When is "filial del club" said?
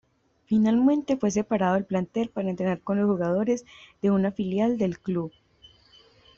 4.31-5.31